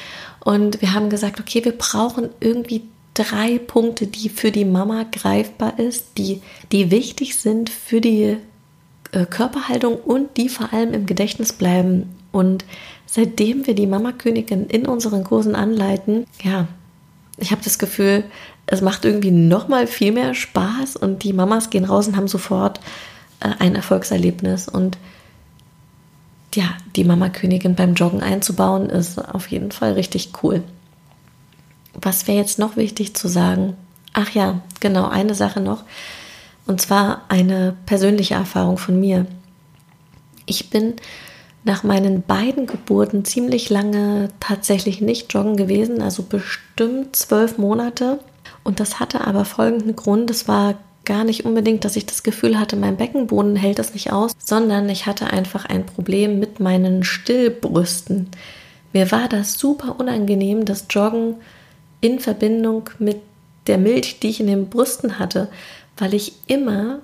und 0.43 0.81
wir 0.81 0.93
haben 0.93 1.09
gesagt, 1.09 1.39
okay, 1.39 1.63
wir 1.63 1.71
brauchen 1.71 2.29
irgendwie 2.39 2.83
drei 3.13 3.59
Punkte, 3.59 4.07
die 4.07 4.29
für 4.29 4.51
die 4.51 4.65
Mama 4.65 5.05
greifbar 5.11 5.79
ist, 5.79 6.17
die, 6.17 6.41
die 6.71 6.91
wichtig 6.91 7.37
sind 7.37 7.69
für 7.69 8.01
die 8.01 8.37
äh, 9.11 9.25
Körperhaltung 9.25 9.95
und 9.95 10.37
die 10.37 10.49
vor 10.49 10.73
allem 10.73 10.93
im 10.93 11.05
Gedächtnis 11.05 11.53
bleiben. 11.53 12.15
Und 12.31 12.65
seitdem 13.05 13.67
wir 13.67 13.75
die 13.75 13.87
Mama-Königin 13.87 14.67
in 14.67 14.87
unseren 14.87 15.23
Kursen 15.23 15.55
anleiten, 15.55 16.25
ja, 16.43 16.67
ich 17.37 17.51
habe 17.51 17.61
das 17.63 17.79
Gefühl, 17.79 18.23
es 18.67 18.81
macht 18.81 19.03
irgendwie 19.03 19.31
noch 19.31 19.67
mal 19.67 19.87
viel 19.87 20.11
mehr 20.11 20.33
Spaß 20.33 20.95
und 20.95 21.23
die 21.23 21.33
Mamas 21.33 21.69
gehen 21.69 21.85
raus 21.85 22.07
und 22.07 22.15
haben 22.15 22.27
sofort 22.27 22.79
äh, 22.79 22.81
ein 23.41 23.75
Erfolgserlebnis 23.75 24.67
und 24.67 24.97
ja, 26.53 26.65
die 26.95 27.03
Mama-Königin 27.03 27.75
beim 27.75 27.93
Joggen 27.93 28.21
einzubauen, 28.21 28.89
ist 28.89 29.17
auf 29.17 29.47
jeden 29.47 29.71
Fall 29.71 29.93
richtig 29.93 30.31
cool. 30.43 30.63
Was 31.93 32.27
wäre 32.27 32.37
jetzt 32.37 32.59
noch 32.59 32.75
wichtig 32.75 33.15
zu 33.15 33.27
sagen? 33.27 33.75
Ach 34.13 34.29
ja, 34.31 34.61
genau, 34.79 35.07
eine 35.07 35.35
Sache 35.35 35.61
noch. 35.61 35.83
Und 36.65 36.81
zwar 36.81 37.21
eine 37.29 37.75
persönliche 37.85 38.35
Erfahrung 38.35 38.77
von 38.77 38.99
mir. 38.99 39.25
Ich 40.45 40.69
bin 40.69 40.95
nach 41.63 41.83
meinen 41.83 42.23
beiden 42.23 42.65
Geburten 42.65 43.23
ziemlich 43.23 43.69
lange 43.69 44.29
tatsächlich 44.39 44.99
nicht 44.99 45.33
joggen 45.33 45.57
gewesen, 45.57 46.01
also 46.01 46.23
bestimmt 46.23 47.15
zwölf 47.15 47.57
Monate. 47.57 48.19
Und 48.63 48.79
das 48.79 48.99
hatte 48.99 49.25
aber 49.25 49.45
folgenden 49.45 49.95
Grund. 49.95 50.29
Es 50.29 50.47
war 50.47 50.75
gar 51.05 51.23
nicht 51.23 51.45
unbedingt, 51.45 51.83
dass 51.83 51.95
ich 51.95 52.05
das 52.05 52.23
Gefühl 52.23 52.59
hatte, 52.59 52.75
mein 52.75 52.97
Beckenboden 52.97 53.55
hält 53.55 53.79
das 53.79 53.93
nicht 53.93 54.11
aus, 54.11 54.33
sondern 54.37 54.87
ich 54.89 55.05
hatte 55.05 55.27
einfach 55.27 55.65
ein 55.65 55.85
Problem 55.85 56.39
mit 56.39 56.59
meinen 56.59 57.03
Stillbrüsten. 57.03 58.29
Mir 58.93 59.11
war 59.11 59.27
das 59.27 59.53
super 59.57 59.95
unangenehm, 59.99 60.65
das 60.65 60.85
Joggen 60.89 61.35
in 62.01 62.19
Verbindung 62.19 62.89
mit 62.99 63.17
der 63.67 63.77
Milch, 63.77 64.19
die 64.19 64.29
ich 64.29 64.39
in 64.39 64.47
den 64.47 64.69
Brüsten 64.69 65.19
hatte, 65.19 65.47
weil 65.97 66.13
ich 66.13 66.33
immer 66.47 66.99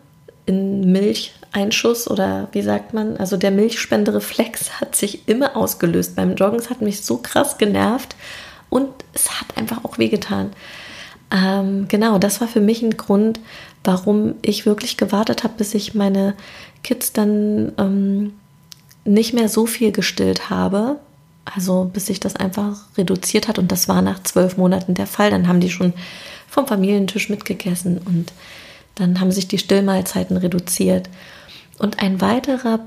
in 0.46 0.92
Milcheinschuss 0.92 2.10
oder 2.10 2.48
wie 2.51 2.62
sagt 2.62 2.94
man, 2.94 3.18
also 3.18 3.38
der 3.38 3.51
Milchspendereflex 3.51 4.72
hat 4.82 4.96
sich 4.96 5.27
immer 5.27 5.56
ausgelöst 5.56 6.16
beim 6.16 6.36
Joggen. 6.36 6.60
Es 6.60 6.70
hat 6.70 6.82
mich 6.82 7.01
so 7.01 7.18
krass 7.18 7.58
genervt 7.58 8.16
und 8.70 8.89
es 9.13 9.39
hat 9.39 9.58
einfach 9.58 9.84
auch 9.84 9.98
wehgetan. 9.98 10.51
Ähm, 11.32 11.88
genau, 11.89 12.18
das 12.18 12.39
war 12.39 12.48
für 12.48 12.62
mich 12.62 12.82
ein 12.82 12.96
Grund, 12.96 13.39
warum 13.88 14.36
ich 14.41 14.65
wirklich 14.65 14.98
gewartet 14.98 15.44
habe, 15.44 15.56
bis 15.58 15.74
ich 15.74 15.96
meine 15.96 16.36
Kids 16.84 17.13
dann 17.13 17.72
ähm, 17.77 18.34
nicht 19.06 19.34
mehr 19.34 19.50
so 19.50 19.65
viel 19.65 19.91
gestillt 19.91 20.50
habe. 20.50 21.00
Also 21.46 21.89
bis 21.91 22.08
sich 22.08 22.20
das 22.20 22.36
einfach 22.36 22.75
reduziert 22.98 23.48
hat 23.48 23.58
und 23.58 23.72
das 23.72 23.88
war 23.88 24.01
nach 24.01 24.22
zwölf 24.24 24.58
Monaten 24.58 24.94
der 24.96 25.08
Fall. 25.08 25.32
Dann 25.32 25.48
haben 25.48 25.62
die 25.62 25.70
schon 25.70 25.94
vom 26.50 26.67
Familientisch 26.67 27.29
mitgegessen 27.29 28.00
und 28.00 28.34
dann 28.96 29.22
haben 29.22 29.32
sich 29.32 29.48
die 29.48 29.58
Stillmahlzeiten 29.58 30.36
reduziert. 30.36 31.10
Und 31.79 32.00
ein 32.00 32.20
weiterer 32.20 32.82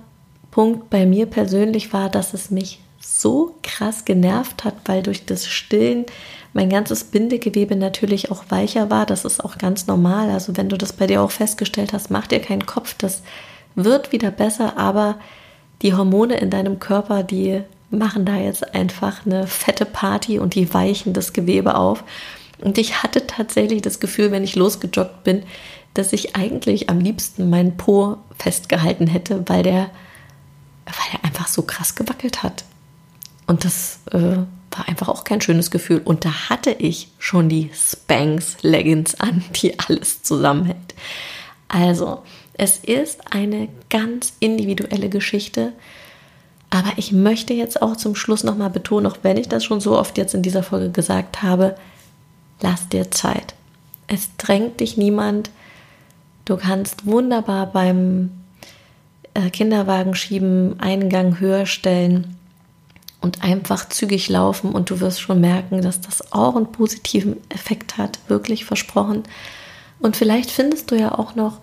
Punkt 0.51 0.91
bei 0.91 1.07
mir 1.07 1.27
persönlich 1.27 1.93
war, 1.95 2.11
dass 2.11 2.35
es 2.35 2.51
mich 2.51 2.81
so 3.01 3.57
krass 3.63 4.05
genervt 4.05 4.65
hat, 4.65 4.75
weil 4.85 5.03
durch 5.03 5.25
das 5.25 5.47
Stillen 5.47 6.07
mein 6.53 6.69
ganzes 6.69 7.05
Bindegewebe 7.05 7.77
natürlich 7.77 8.31
auch 8.31 8.45
weicher 8.49 8.91
war. 8.91 9.07
Das 9.07 9.25
ist 9.25 9.45
auch 9.45 9.59
ganz 9.59 9.87
normal. 9.87 10.31
Also 10.31 10.57
wenn 10.57 10.69
du 10.69 10.77
das 10.77 10.93
bei 10.93 11.07
dir 11.07 11.23
auch 11.23 11.31
festgestellt 11.31 11.93
hast, 11.93 12.11
mach 12.11 12.27
dir 12.27 12.41
keinen 12.41 12.67
Kopf. 12.67 12.95
Das 12.99 13.23
wird 13.75 14.13
wieder 14.13 14.31
besser, 14.31 14.77
aber 14.77 15.19
die 15.83 15.95
Hormone 15.95 16.37
in 16.39 16.51
deinem 16.51 16.79
Körper, 16.79 17.23
die 17.23 17.63
machen 17.91 18.25
da 18.25 18.37
jetzt 18.37 18.75
einfach 18.75 19.25
eine 19.27 19.47
fette 19.47 19.85
Party 19.85 20.39
und 20.39 20.55
die 20.55 20.73
weichen 20.73 21.13
das 21.13 21.33
Gewebe 21.33 21.77
auf. 21.77 22.05
Und 22.61 22.79
ich 22.79 23.03
hatte 23.03 23.27
tatsächlich 23.27 23.83
das 23.83 24.01
Gefühl, 24.01 24.31
wenn 24.31 24.45
ich 24.45 24.55
losgejoggt 24.55 25.25
bin, 25.25 25.45
dass 25.95 26.13
ich 26.13 26.37
eigentlich 26.37 26.91
am 26.91 27.01
liebsten 27.01 27.51
meinen 27.51 27.77
Po 27.77 28.19
festgehalten 28.39 29.07
hätte, 29.07 29.49
weil 29.49 29.63
der, 29.63 29.91
weil 30.85 31.11
der 31.13 31.25
einfach 31.25 31.49
so 31.49 31.63
krass 31.63 31.95
gewackelt 31.95 32.43
hat. 32.43 32.65
Und 33.51 33.65
das 33.65 33.99
äh, 34.13 34.37
war 34.71 34.87
einfach 34.87 35.09
auch 35.09 35.25
kein 35.25 35.41
schönes 35.41 35.73
Gefühl. 35.73 36.01
Und 36.05 36.25
da 36.25 36.51
hatte 36.51 36.71
ich 36.71 37.09
schon 37.19 37.49
die 37.49 37.69
Spanx 37.75 38.59
Leggings 38.63 39.17
an, 39.17 39.43
die 39.57 39.77
alles 39.77 40.23
zusammenhält. 40.23 40.95
Also, 41.67 42.23
es 42.53 42.77
ist 42.77 43.33
eine 43.35 43.67
ganz 43.89 44.35
individuelle 44.39 45.09
Geschichte. 45.09 45.73
Aber 46.71 46.93
ich 46.95 47.11
möchte 47.11 47.53
jetzt 47.53 47.83
auch 47.83 47.97
zum 47.97 48.15
Schluss 48.15 48.45
nochmal 48.45 48.71
betonen, 48.71 49.11
auch 49.11 49.19
wenn 49.23 49.37
ich 49.37 49.49
das 49.49 49.65
schon 49.65 49.81
so 49.81 49.99
oft 49.99 50.17
jetzt 50.17 50.35
in 50.35 50.43
dieser 50.43 50.63
Folge 50.63 50.91
gesagt 50.91 51.43
habe, 51.43 51.75
lass 52.61 52.89
dir 52.89 53.11
Zeit. 53.11 53.55
Es 54.07 54.29
drängt 54.37 54.79
dich 54.79 54.97
niemand. 54.97 55.51
Du 56.45 56.57
kannst 56.57 57.05
wunderbar 57.05 57.67
beim 57.67 58.31
äh, 59.35 59.51
Kinderwagen 59.51 60.15
schieben, 60.15 60.79
einen 60.79 61.09
Gang 61.09 61.41
höher 61.41 61.67
stellen 61.67 62.37
und 63.21 63.43
einfach 63.43 63.89
zügig 63.89 64.29
laufen 64.29 64.73
und 64.73 64.91
du 64.91 65.01
wirst 65.01 65.21
schon 65.21 65.41
merken, 65.41 65.83
dass 65.83 66.01
das 66.01 66.33
auch 66.33 66.57
einen 66.57 66.73
positiven 66.73 67.37
Effekt 67.51 67.99
hat, 67.99 68.19
wirklich 68.29 68.65
versprochen. 68.65 69.25
Und 69.99 70.17
vielleicht 70.17 70.51
findest 70.51 70.91
du 70.91 70.97
ja 70.97 71.19
auch 71.19 71.35
noch 71.35 71.61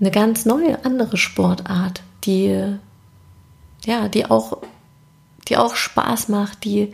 eine 0.00 0.10
ganz 0.10 0.44
neue 0.44 0.84
andere 0.84 1.16
Sportart, 1.16 2.02
die 2.24 2.76
ja, 3.84 4.08
die 4.08 4.26
auch 4.26 4.58
die 5.48 5.56
auch 5.56 5.74
Spaß 5.76 6.28
macht, 6.28 6.64
die 6.64 6.92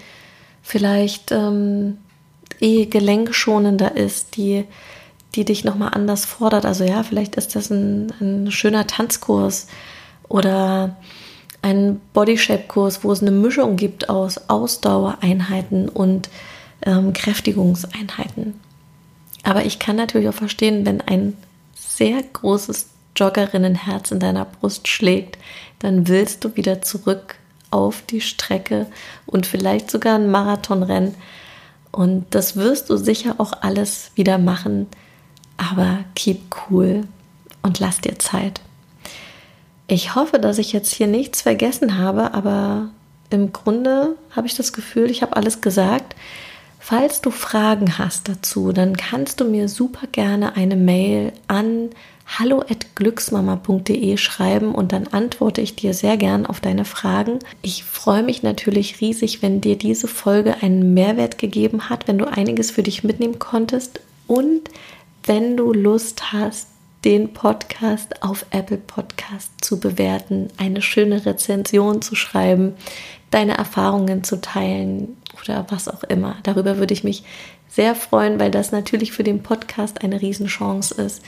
vielleicht 0.62 1.30
ähm, 1.30 1.98
eh 2.60 2.86
gelenkschonender 2.86 3.96
ist, 3.96 4.36
die 4.36 4.66
die 5.34 5.44
dich 5.44 5.64
nochmal 5.64 5.90
anders 5.94 6.24
fordert. 6.24 6.66
Also 6.66 6.84
ja, 6.84 7.02
vielleicht 7.02 7.36
ist 7.36 7.54
das 7.54 7.70
ein, 7.70 8.12
ein 8.20 8.50
schöner 8.50 8.86
Tanzkurs 8.86 9.68
oder 10.28 10.96
einen 11.62 12.00
Bodyshape-Kurs, 12.12 13.04
wo 13.04 13.12
es 13.12 13.20
eine 13.20 13.30
Mischung 13.30 13.76
gibt 13.76 14.08
aus 14.08 14.48
Ausdauereinheiten 14.48 15.88
und 15.88 16.30
ähm, 16.84 17.12
Kräftigungseinheiten. 17.12 18.54
Aber 19.42 19.64
ich 19.64 19.78
kann 19.78 19.96
natürlich 19.96 20.28
auch 20.28 20.34
verstehen, 20.34 20.86
wenn 20.86 21.00
ein 21.00 21.36
sehr 21.74 22.22
großes 22.22 22.88
Joggerinnenherz 23.16 24.10
in 24.10 24.20
deiner 24.20 24.44
Brust 24.44 24.88
schlägt, 24.88 25.38
dann 25.80 26.08
willst 26.08 26.44
du 26.44 26.56
wieder 26.56 26.82
zurück 26.82 27.36
auf 27.70 28.02
die 28.02 28.20
Strecke 28.20 28.86
und 29.26 29.46
vielleicht 29.46 29.90
sogar 29.90 30.16
ein 30.16 30.30
Marathonrennen. 30.30 31.14
Und 31.92 32.26
das 32.30 32.56
wirst 32.56 32.90
du 32.90 32.96
sicher 32.96 33.36
auch 33.38 33.52
alles 33.60 34.12
wieder 34.14 34.38
machen. 34.38 34.86
Aber 35.56 35.98
keep 36.14 36.40
cool 36.70 37.06
und 37.62 37.78
lass 37.80 38.00
dir 38.00 38.18
Zeit. 38.18 38.60
Ich 39.92 40.14
hoffe, 40.14 40.38
dass 40.38 40.58
ich 40.58 40.72
jetzt 40.72 40.94
hier 40.94 41.08
nichts 41.08 41.42
vergessen 41.42 41.98
habe, 41.98 42.32
aber 42.32 42.90
im 43.28 43.52
Grunde 43.52 44.14
habe 44.30 44.46
ich 44.46 44.54
das 44.54 44.72
Gefühl, 44.72 45.10
ich 45.10 45.20
habe 45.20 45.34
alles 45.34 45.62
gesagt. 45.62 46.14
Falls 46.78 47.20
du 47.20 47.32
Fragen 47.32 47.98
hast 47.98 48.28
dazu, 48.28 48.70
dann 48.70 48.96
kannst 48.96 49.40
du 49.40 49.46
mir 49.46 49.68
super 49.68 50.06
gerne 50.06 50.54
eine 50.54 50.76
Mail 50.76 51.32
an 51.48 51.90
hallo@glücksmama.de 52.38 54.16
schreiben 54.16 54.76
und 54.76 54.92
dann 54.92 55.08
antworte 55.08 55.60
ich 55.60 55.74
dir 55.74 55.92
sehr 55.92 56.16
gern 56.16 56.46
auf 56.46 56.60
deine 56.60 56.84
Fragen. 56.84 57.40
Ich 57.60 57.82
freue 57.82 58.22
mich 58.22 58.44
natürlich 58.44 59.00
riesig, 59.00 59.42
wenn 59.42 59.60
dir 59.60 59.76
diese 59.76 60.06
Folge 60.06 60.62
einen 60.62 60.94
Mehrwert 60.94 61.36
gegeben 61.36 61.90
hat, 61.90 62.06
wenn 62.06 62.18
du 62.18 62.26
einiges 62.26 62.70
für 62.70 62.84
dich 62.84 63.02
mitnehmen 63.02 63.40
konntest 63.40 64.00
und 64.28 64.70
wenn 65.24 65.56
du 65.56 65.72
Lust 65.72 66.32
hast, 66.32 66.68
den 67.04 67.32
Podcast 67.32 68.22
auf 68.22 68.44
Apple 68.50 68.76
Podcast 68.76 69.52
zu 69.62 69.80
bewerten, 69.80 70.48
eine 70.58 70.82
schöne 70.82 71.24
Rezension 71.24 72.02
zu 72.02 72.14
schreiben, 72.14 72.74
deine 73.30 73.56
Erfahrungen 73.56 74.22
zu 74.22 74.40
teilen 74.40 75.16
oder 75.40 75.66
was 75.70 75.88
auch 75.88 76.02
immer. 76.04 76.36
Darüber 76.42 76.78
würde 76.78 76.92
ich 76.92 77.04
mich 77.04 77.24
sehr 77.68 77.94
freuen, 77.94 78.38
weil 78.38 78.50
das 78.50 78.72
natürlich 78.72 79.12
für 79.12 79.22
den 79.22 79.42
Podcast 79.42 80.02
eine 80.02 80.20
Riesenchance 80.20 80.94
ist, 80.94 81.22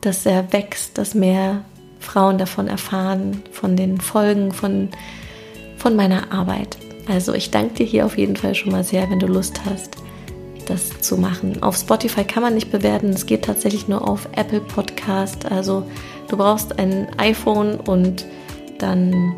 dass 0.00 0.26
er 0.26 0.52
wächst, 0.52 0.98
dass 0.98 1.14
mehr 1.14 1.64
Frauen 2.00 2.38
davon 2.38 2.68
erfahren, 2.68 3.42
von 3.50 3.76
den 3.76 4.00
Folgen, 4.00 4.52
von, 4.52 4.90
von 5.78 5.96
meiner 5.96 6.32
Arbeit. 6.32 6.76
Also 7.08 7.32
ich 7.32 7.50
danke 7.50 7.74
dir 7.74 7.86
hier 7.86 8.06
auf 8.06 8.18
jeden 8.18 8.36
Fall 8.36 8.54
schon 8.54 8.72
mal 8.72 8.84
sehr, 8.84 9.08
wenn 9.10 9.18
du 9.18 9.26
Lust 9.26 9.60
hast 9.64 9.96
das 10.68 11.00
zu 11.00 11.16
machen. 11.16 11.62
Auf 11.62 11.76
Spotify 11.76 12.24
kann 12.24 12.42
man 12.42 12.54
nicht 12.54 12.70
bewerten, 12.70 13.10
es 13.10 13.26
geht 13.26 13.44
tatsächlich 13.44 13.88
nur 13.88 14.08
auf 14.08 14.28
Apple 14.36 14.60
Podcast. 14.60 15.50
Also 15.50 15.84
du 16.28 16.36
brauchst 16.36 16.78
ein 16.78 17.08
iPhone 17.18 17.78
und 17.80 18.24
dann, 18.78 19.34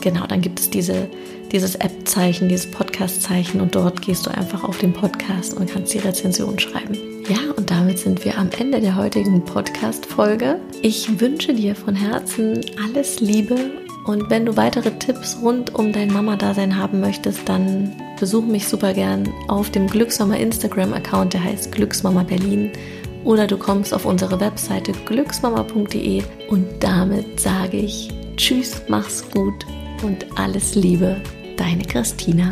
genau, 0.00 0.26
dann 0.26 0.40
gibt 0.40 0.60
es 0.60 0.70
diese, 0.70 1.08
dieses 1.52 1.74
App-Zeichen, 1.76 2.48
dieses 2.48 2.70
Podcast-Zeichen 2.70 3.60
und 3.60 3.74
dort 3.74 4.02
gehst 4.02 4.26
du 4.26 4.30
einfach 4.30 4.64
auf 4.64 4.78
den 4.78 4.92
Podcast 4.92 5.54
und 5.54 5.70
kannst 5.70 5.94
die 5.94 5.98
Rezension 5.98 6.58
schreiben. 6.58 6.96
Ja, 7.28 7.38
und 7.56 7.70
damit 7.70 7.98
sind 7.98 8.24
wir 8.24 8.38
am 8.38 8.50
Ende 8.58 8.80
der 8.80 8.96
heutigen 8.96 9.44
Podcast-Folge. 9.44 10.60
Ich 10.82 11.20
wünsche 11.20 11.54
dir 11.54 11.74
von 11.74 11.94
Herzen 11.94 12.64
alles 12.84 13.20
Liebe 13.20 13.56
und 14.04 14.30
wenn 14.30 14.46
du 14.46 14.56
weitere 14.56 14.90
Tipps 14.92 15.38
rund 15.42 15.74
um 15.74 15.92
dein 15.92 16.12
Mama-Dasein 16.12 16.76
haben 16.76 17.00
möchtest, 17.00 17.48
dann 17.48 17.92
besuch 18.20 18.44
mich 18.44 18.68
super 18.68 18.92
gern 18.92 19.28
auf 19.48 19.70
dem 19.70 19.88
Glücksmama 19.88 20.36
Instagram-Account, 20.36 21.34
der 21.34 21.42
heißt 21.42 21.72
Glücksmama 21.72 22.22
Berlin. 22.22 22.70
Oder 23.24 23.46
du 23.46 23.56
kommst 23.56 23.92
auf 23.92 24.04
unsere 24.04 24.38
Webseite 24.40 24.92
glücksmama.de 25.06 26.22
und 26.48 26.66
damit 26.78 27.40
sage 27.40 27.78
ich 27.78 28.10
Tschüss, 28.36 28.82
mach's 28.88 29.28
gut 29.30 29.66
und 30.02 30.26
alles 30.38 30.74
Liebe, 30.74 31.16
deine 31.56 31.82
Christina. 31.82 32.48